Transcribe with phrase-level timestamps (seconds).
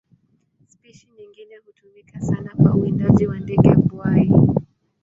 [0.67, 4.31] Spishi nyingine hutumika sana kwa uwindaji kwa ndege mbuai.